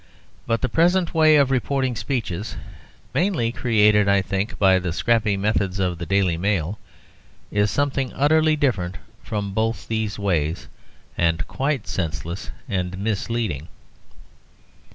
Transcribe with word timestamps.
But 0.47 0.61
the 0.61 0.67
present 0.67 1.13
way 1.13 1.35
of 1.35 1.51
reporting 1.51 1.95
speeches 1.95 2.57
(mainly 3.13 3.51
created, 3.51 4.09
I 4.09 4.23
think, 4.23 4.57
by 4.57 4.79
the 4.79 4.91
scrappy 4.93 5.37
methods 5.37 5.77
of 5.77 5.99
the 5.99 6.07
Daily 6.07 6.37
Mail) 6.37 6.79
is 7.51 7.69
something 7.69 8.11
utterly 8.13 8.55
different 8.55 8.97
from 9.21 9.53
both 9.53 9.87
these 9.87 10.17
ways, 10.17 10.67
and 11.19 11.47
quite 11.47 11.87
senseless 11.87 12.49
and 12.67 12.97
misleading. 12.97 13.67